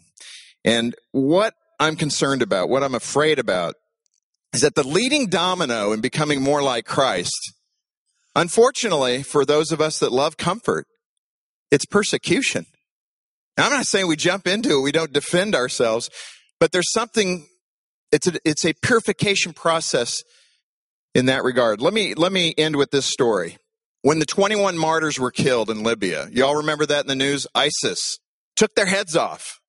And 0.65 0.95
what 1.11 1.53
I'm 1.79 1.95
concerned 1.95 2.41
about, 2.41 2.69
what 2.69 2.83
I'm 2.83 2.95
afraid 2.95 3.39
about, 3.39 3.75
is 4.53 4.61
that 4.61 4.75
the 4.75 4.87
leading 4.87 5.27
domino 5.27 5.91
in 5.93 6.01
becoming 6.01 6.41
more 6.41 6.61
like 6.61 6.85
Christ, 6.85 7.53
unfortunately, 8.35 9.23
for 9.23 9.45
those 9.45 9.71
of 9.71 9.81
us 9.81 9.99
that 9.99 10.11
love 10.11 10.37
comfort, 10.37 10.85
it's 11.71 11.85
persecution. 11.85 12.65
Now, 13.57 13.65
I'm 13.65 13.71
not 13.71 13.85
saying 13.85 14.07
we 14.07 14.15
jump 14.15 14.47
into 14.47 14.77
it, 14.77 14.81
we 14.81 14.91
don't 14.91 15.13
defend 15.13 15.55
ourselves, 15.55 16.09
but 16.59 16.71
there's 16.71 16.91
something, 16.91 17.47
it's 18.11 18.27
a, 18.27 18.33
it's 18.45 18.65
a 18.65 18.73
purification 18.73 19.53
process 19.53 20.23
in 21.13 21.27
that 21.27 21.43
regard. 21.43 21.81
Let 21.81 21.93
me, 21.93 22.15
let 22.15 22.31
me 22.31 22.53
end 22.57 22.75
with 22.75 22.91
this 22.91 23.05
story. 23.05 23.57
When 24.01 24.19
the 24.19 24.25
21 24.25 24.77
martyrs 24.77 25.19
were 25.19 25.31
killed 25.31 25.69
in 25.69 25.83
Libya, 25.83 26.27
y'all 26.31 26.55
remember 26.55 26.85
that 26.85 27.01
in 27.01 27.07
the 27.07 27.15
news? 27.15 27.47
ISIS 27.55 28.19
took 28.55 28.75
their 28.75 28.85
heads 28.85 29.15
off. 29.15 29.59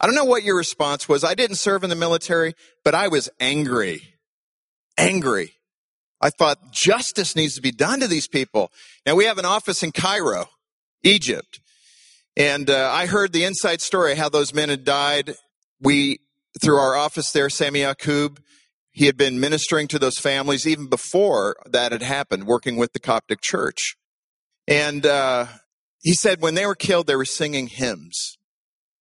I 0.00 0.06
don't 0.06 0.14
know 0.14 0.24
what 0.24 0.44
your 0.44 0.56
response 0.56 1.08
was. 1.08 1.24
I 1.24 1.34
didn't 1.34 1.56
serve 1.56 1.82
in 1.82 1.90
the 1.90 1.96
military, 1.96 2.54
but 2.84 2.94
I 2.94 3.08
was 3.08 3.28
angry. 3.40 4.14
Angry. 4.96 5.54
I 6.20 6.30
thought 6.30 6.72
justice 6.72 7.36
needs 7.36 7.54
to 7.56 7.60
be 7.60 7.72
done 7.72 8.00
to 8.00 8.08
these 8.08 8.28
people. 8.28 8.70
Now 9.04 9.16
we 9.16 9.24
have 9.24 9.38
an 9.38 9.44
office 9.44 9.82
in 9.82 9.92
Cairo, 9.92 10.46
Egypt. 11.02 11.60
And 12.38 12.70
uh, 12.70 12.88
I 12.92 13.06
heard 13.06 13.32
the 13.32 13.42
inside 13.42 13.80
story 13.80 14.14
how 14.14 14.28
those 14.28 14.54
men 14.54 14.68
had 14.68 14.84
died. 14.84 15.34
We, 15.80 16.20
through 16.62 16.78
our 16.78 16.94
office 16.94 17.32
there, 17.32 17.50
Sami 17.50 17.80
Yaqub, 17.80 18.38
he 18.92 19.06
had 19.06 19.16
been 19.16 19.40
ministering 19.40 19.88
to 19.88 19.98
those 19.98 20.18
families 20.18 20.64
even 20.64 20.86
before 20.86 21.56
that 21.66 21.90
had 21.90 22.02
happened, 22.02 22.46
working 22.46 22.76
with 22.76 22.92
the 22.92 23.00
Coptic 23.00 23.40
church. 23.40 23.96
And 24.68 25.04
uh, 25.04 25.46
he 26.00 26.14
said 26.14 26.40
when 26.40 26.54
they 26.54 26.64
were 26.64 26.76
killed, 26.76 27.08
they 27.08 27.16
were 27.16 27.24
singing 27.24 27.66
hymns 27.66 28.38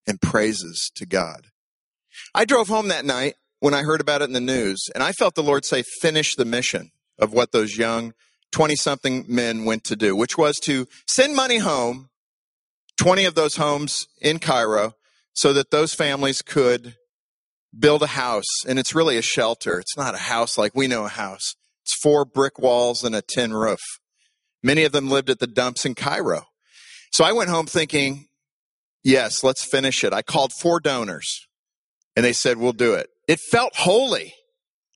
and 0.08 0.20
praises 0.20 0.90
to 0.96 1.06
God. 1.06 1.48
I 2.34 2.44
drove 2.44 2.70
home 2.70 2.88
that 2.88 3.06
night 3.06 3.36
when 3.60 3.76
I 3.76 3.84
heard 3.84 4.02
about 4.02 4.24
it 4.24 4.26
in 4.26 4.34
the 4.34 4.40
news, 4.40 4.84
and 4.96 5.04
I 5.04 5.12
felt 5.12 5.36
the 5.36 5.44
Lord 5.44 5.64
say, 5.64 5.84
finish 6.02 6.36
the 6.36 6.46
mission 6.46 6.92
of 7.20 7.34
what 7.34 7.52
those 7.52 7.78
young 7.78 8.14
20 8.52 8.76
something 8.76 9.26
men 9.28 9.64
went 9.64 9.84
to 9.86 9.96
do, 9.96 10.16
which 10.16 10.38
was 10.38 10.58
to 10.62 10.88
send 11.06 11.36
money 11.36 11.58
home 11.58 12.10
20 12.98 13.26
of 13.26 13.36
those 13.36 13.56
homes 13.56 14.08
in 14.22 14.40
Cairo 14.40 14.94
so 15.34 15.54
that 15.54 15.72
those 15.72 15.94
families 15.94 16.42
could 16.42 16.96
build 17.78 18.02
a 18.02 18.08
house. 18.08 18.66
And 18.68 18.80
it's 18.80 18.96
really 18.96 19.18
a 19.18 19.22
shelter. 19.22 19.80
It's 19.80 19.98
not 19.98 20.16
a 20.16 20.20
house 20.20 20.58
like 20.58 20.74
we 20.76 20.88
know 20.88 21.06
a 21.06 21.10
house. 21.10 21.56
It's 21.84 21.94
four 21.94 22.26
brick 22.26 22.60
walls 22.60 23.04
and 23.04 23.16
a 23.16 23.22
tin 23.22 23.54
roof. 23.54 23.82
Many 24.64 24.84
of 24.84 24.92
them 24.92 25.10
lived 25.10 25.30
at 25.30 25.40
the 25.40 25.48
dumps 25.48 25.86
in 25.86 25.96
Cairo. 25.96 26.48
So 27.12 27.24
I 27.24 27.32
went 27.32 27.50
home 27.50 27.68
thinking, 27.68 28.28
yes, 29.04 29.44
let's 29.44 29.64
finish 29.64 30.04
it. 30.04 30.14
I 30.14 30.22
called 30.22 30.52
four 30.52 30.80
donors 30.80 31.48
and 32.16 32.26
they 32.26 32.34
said, 32.34 32.58
we'll 32.58 32.74
do 32.74 32.96
it. 32.96 33.10
It 33.28 33.40
felt 33.40 33.76
holy, 33.76 34.34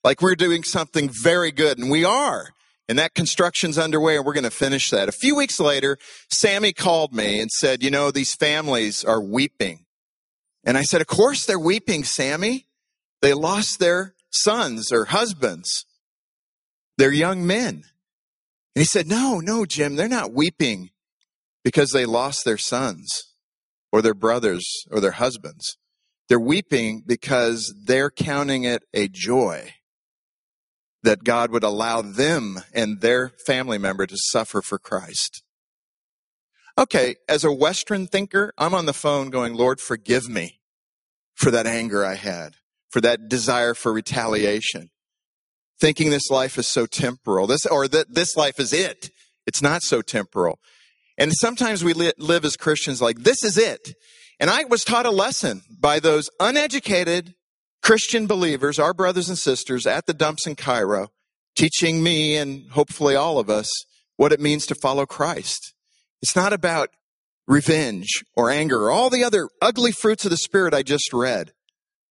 like 0.04 0.22
we're 0.22 0.36
doing 0.36 0.64
something 0.64 1.10
very 1.10 1.52
good, 1.52 1.78
and 1.78 1.92
we 1.92 2.04
are. 2.04 2.50
And 2.92 3.00
that 3.00 3.14
construction's 3.14 3.78
underway 3.78 4.18
and 4.18 4.26
we're 4.26 4.34
going 4.34 4.44
to 4.44 4.52
finish 4.52 4.90
that. 4.90 5.08
A 5.08 5.14
few 5.14 5.34
weeks 5.34 5.62
later, 5.62 5.98
Sammy 6.30 6.74
called 6.74 7.14
me 7.14 7.40
and 7.40 7.50
said, 7.50 7.82
you 7.82 7.90
know, 7.90 8.12
these 8.12 8.36
families 8.36 9.06
are 9.06 9.22
weeping. 9.22 9.86
And 10.66 10.78
I 10.78 10.82
said, 10.82 11.00
of 11.00 11.08
course 11.08 11.46
they're 11.46 11.58
weeping, 11.58 12.04
Sammy. 12.04 12.68
They 13.22 13.34
lost 13.34 13.80
their 13.80 14.16
sons 14.30 14.92
or 14.92 15.06
husbands. 15.06 15.86
They're 16.98 17.14
young 17.14 17.48
men. 17.48 17.86
And 18.76 18.82
he 18.82 18.84
said, 18.84 19.08
no, 19.08 19.40
no, 19.40 19.66
Jim, 19.66 19.96
they're 19.96 20.10
not 20.10 20.34
weeping 20.34 20.90
because 21.64 21.92
they 21.92 22.06
lost 22.06 22.44
their 22.44 22.58
sons 22.58 23.08
or 23.94 24.02
their 24.02 24.14
brothers 24.14 24.66
or 24.92 25.00
their 25.00 25.12
husbands. 25.12 25.78
They're 26.28 26.42
weeping 26.42 27.04
because 27.08 27.74
they're 27.86 28.12
counting 28.12 28.66
it 28.66 28.84
a 28.94 29.08
joy 29.08 29.76
that 31.04 31.24
God 31.24 31.52
would 31.52 31.64
allow 31.64 32.02
them 32.02 32.60
and 32.74 33.02
their 33.02 33.30
family 33.46 33.78
member 33.78 34.06
to 34.06 34.16
suffer 34.18 34.62
for 34.62 34.78
Christ. 34.78 35.44
Okay, 36.78 37.16
as 37.28 37.44
a 37.44 37.52
Western 37.52 38.08
thinker, 38.08 38.54
I'm 38.58 38.74
on 38.74 38.86
the 38.86 38.94
phone 38.94 39.30
going, 39.30 39.54
Lord, 39.54 39.80
forgive 39.80 40.30
me 40.30 40.60
for 41.36 41.52
that 41.52 41.68
anger 41.68 42.06
I 42.06 42.16
had, 42.16 42.56
for 42.90 43.02
that 43.02 43.28
desire 43.28 43.74
for 43.74 43.92
retaliation, 43.92 44.90
thinking 45.80 46.10
this 46.10 46.30
life 46.30 46.58
is 46.58 46.68
so 46.68 46.86
temporal, 46.86 47.48
this, 47.48 47.66
or 47.66 47.88
that 47.88 48.14
this 48.14 48.38
life 48.38 48.60
is 48.60 48.74
it. 48.74 49.10
It's 49.46 49.62
not 49.62 49.82
so 49.82 50.02
temporal. 50.02 50.60
And 51.18 51.34
sometimes 51.34 51.84
we 51.84 51.94
li- 51.94 52.14
live 52.18 52.46
as 52.46 52.56
Christians 52.56 53.02
like, 53.02 53.20
this 53.20 53.44
is 53.44 53.58
it. 53.58 53.94
And 54.40 54.50
I 54.50 54.64
was 54.64 54.84
taught 54.84 55.06
a 55.06 55.12
lesson 55.12 55.62
by 55.70 56.00
those 56.00 56.30
uneducated, 56.40 57.36
Christian 57.82 58.28
believers, 58.28 58.80
our 58.80 58.94
brothers 58.94 59.30
and 59.30 59.38
sisters 59.38 59.88
at 59.88 60.06
the 60.06 60.14
dumps 60.14 60.46
in 60.46 60.56
Cairo, 60.56 61.10
teaching 61.56 62.04
me 62.04 62.38
and 62.38 62.70
hopefully 62.72 63.16
all 63.16 63.40
of 63.40 63.50
us 63.50 63.70
what 64.18 64.32
it 64.32 64.40
means 64.40 64.66
to 64.68 64.76
follow 64.76 65.06
Christ. 65.06 65.74
It's 66.22 66.36
not 66.36 66.54
about 66.54 66.90
revenge 67.48 68.24
or 68.36 68.52
anger 68.52 68.84
or 68.84 68.92
all 68.92 69.10
the 69.10 69.24
other 69.24 69.50
ugly 69.62 69.92
fruits 69.92 70.26
of 70.26 70.32
the 70.32 70.38
Spirit 70.38 70.74
I 70.74 70.84
just 70.84 71.12
read. 71.12 71.54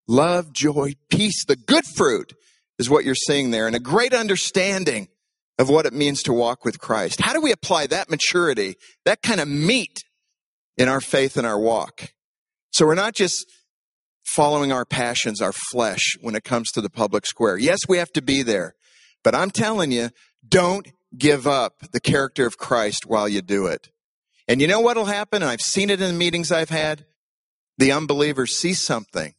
Love, 0.08 0.52
joy, 0.52 0.94
peace, 1.08 1.44
the 1.44 1.56
good 1.56 1.84
fruit 1.84 2.34
is 2.78 2.90
what 2.90 3.04
you're 3.04 3.14
seeing 3.14 3.50
there, 3.50 3.66
and 3.66 3.76
a 3.76 3.80
great 3.80 4.12
understanding 4.12 5.08
of 5.58 5.68
what 5.68 5.86
it 5.86 5.92
means 5.92 6.22
to 6.22 6.32
walk 6.32 6.64
with 6.64 6.80
Christ. 6.80 7.20
How 7.20 7.32
do 7.32 7.40
we 7.40 7.52
apply 7.52 7.86
that 7.86 8.10
maturity, 8.10 8.76
that 9.04 9.22
kind 9.22 9.40
of 9.40 9.46
meat 9.46 9.98
in 10.76 10.88
our 10.88 11.00
faith 11.00 11.36
and 11.36 11.46
our 11.46 11.60
walk? 11.60 12.12
So 12.72 12.86
we're 12.86 12.94
not 12.94 13.14
just 13.14 13.46
following 14.34 14.72
our 14.72 14.84
passions, 14.84 15.40
our 15.40 15.52
flesh, 15.52 16.16
when 16.20 16.34
it 16.34 16.44
comes 16.44 16.70
to 16.72 16.80
the 16.80 16.90
public 16.90 17.26
square. 17.26 17.58
Yes, 17.58 17.80
we 17.88 17.98
have 17.98 18.12
to 18.12 18.22
be 18.22 18.42
there, 18.42 18.74
but 19.22 19.34
I'm 19.34 19.50
telling 19.50 19.92
you, 19.92 20.10
don't 20.46 20.88
give 21.16 21.46
up 21.46 21.80
the 21.92 22.00
character 22.00 22.46
of 22.46 22.56
Christ 22.56 23.04
while 23.06 23.28
you 23.28 23.42
do 23.42 23.66
it. 23.66 23.90
And 24.46 24.60
you 24.60 24.66
know 24.66 24.80
what'll 24.80 25.06
happen? 25.06 25.42
I've 25.42 25.60
seen 25.60 25.90
it 25.90 26.00
in 26.00 26.08
the 26.08 26.18
meetings 26.18 26.50
I've 26.50 26.70
had. 26.70 27.04
The 27.78 27.92
unbelievers 27.92 28.56
see 28.56 28.74
something 28.74 29.34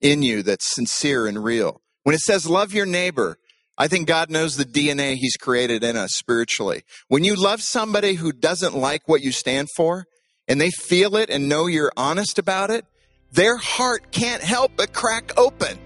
in 0.00 0.22
you 0.22 0.42
that's 0.42 0.74
sincere 0.74 1.26
and 1.26 1.42
real. 1.42 1.80
When 2.02 2.14
it 2.14 2.20
says 2.20 2.46
love 2.46 2.72
your 2.72 2.86
neighbor, 2.86 3.38
I 3.78 3.88
think 3.88 4.06
God 4.06 4.30
knows 4.30 4.56
the 4.56 4.64
DNA 4.64 5.14
He's 5.14 5.36
created 5.36 5.82
in 5.82 5.96
us 5.96 6.12
spiritually. 6.14 6.82
When 7.08 7.24
you 7.24 7.34
love 7.34 7.62
somebody 7.62 8.14
who 8.14 8.32
doesn't 8.32 8.76
like 8.76 9.08
what 9.08 9.22
you 9.22 9.32
stand 9.32 9.68
for, 9.76 10.06
and 10.48 10.60
they 10.60 10.70
feel 10.70 11.16
it 11.16 11.30
and 11.30 11.48
know 11.48 11.66
you're 11.66 11.92
honest 11.96 12.38
about 12.38 12.70
it, 12.70 12.84
their 13.32 13.56
heart 13.56 14.10
can't 14.12 14.42
help 14.42 14.72
but 14.76 14.92
crack 14.92 15.38
open. 15.38 15.78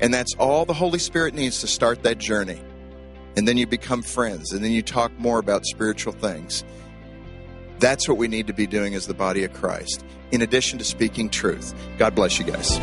And 0.00 0.12
that's 0.12 0.34
all 0.38 0.64
the 0.64 0.74
Holy 0.74 0.98
Spirit 0.98 1.34
needs 1.34 1.60
to 1.60 1.66
start 1.66 2.02
that 2.02 2.18
journey. 2.18 2.60
And 3.36 3.46
then 3.46 3.56
you 3.56 3.66
become 3.66 4.02
friends, 4.02 4.52
and 4.52 4.64
then 4.64 4.72
you 4.72 4.82
talk 4.82 5.12
more 5.18 5.38
about 5.38 5.64
spiritual 5.64 6.12
things. 6.12 6.64
That's 7.78 8.08
what 8.08 8.18
we 8.18 8.28
need 8.28 8.48
to 8.48 8.52
be 8.52 8.66
doing 8.66 8.94
as 8.94 9.06
the 9.06 9.14
body 9.14 9.44
of 9.44 9.52
Christ, 9.52 10.04
in 10.32 10.42
addition 10.42 10.78
to 10.78 10.84
speaking 10.84 11.30
truth. 11.30 11.74
God 11.96 12.14
bless 12.14 12.38
you 12.38 12.44
guys. 12.44 12.78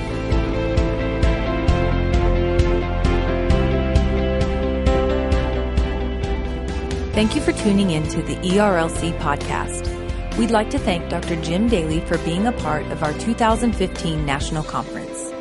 Thank 7.13 7.35
you 7.35 7.41
for 7.41 7.51
tuning 7.51 7.91
in 7.91 8.07
to 8.09 8.21
the 8.21 8.35
ERLC 8.35 9.17
podcast. 9.19 9.96
We'd 10.37 10.51
like 10.51 10.69
to 10.69 10.77
thank 10.77 11.09
Dr. 11.09 11.35
Jim 11.41 11.67
Daly 11.67 11.99
for 12.01 12.19
being 12.19 12.45
a 12.45 12.51
part 12.51 12.85
of 12.91 13.01
our 13.01 13.13
2015 13.13 14.23
National 14.23 14.63
Conference. 14.63 15.31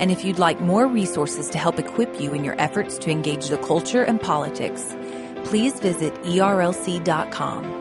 And 0.00 0.10
if 0.10 0.24
you'd 0.24 0.40
like 0.40 0.60
more 0.60 0.88
resources 0.88 1.48
to 1.50 1.58
help 1.58 1.78
equip 1.78 2.20
you 2.20 2.34
in 2.34 2.42
your 2.42 2.60
efforts 2.60 2.98
to 2.98 3.10
engage 3.10 3.46
the 3.46 3.58
culture 3.58 4.02
and 4.02 4.20
politics, 4.20 4.96
please 5.44 5.78
visit 5.78 6.14
erlc.com 6.24 7.79